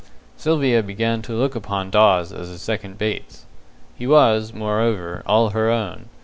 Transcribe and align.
Sylvia 0.35 0.81
began 0.81 1.21
to 1.21 1.33
look 1.35 1.53
upon 1.53 1.91
Dawes 1.91 2.33
as 2.33 2.49
a 2.49 2.57
second 2.57 2.97
Bates. 2.97 3.45
He 3.95 4.07
was, 4.07 4.51
moreover, 4.51 5.21
all 5.27 5.51
her 5.51 5.69
own. 5.69 6.09